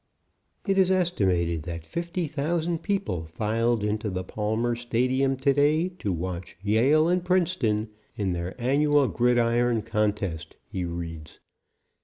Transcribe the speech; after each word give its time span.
"It 0.65 0.79
is 0.79 0.89
estimated 0.89 1.61
that 1.65 1.85
50,000 1.85 2.81
people 2.81 3.23
filed 3.27 3.83
into 3.83 4.09
the 4.09 4.23
Palmer 4.23 4.73
Stadium 4.73 5.37
to 5.37 5.53
day 5.53 5.89
to 5.89 6.11
watch 6.11 6.57
Yale 6.63 7.07
and 7.07 7.23
Princeton 7.23 7.87
in 8.15 8.33
their 8.33 8.59
annual 8.59 9.07
gridiron 9.07 9.83
contest," 9.83 10.55
he 10.65 10.85
reads. 10.85 11.39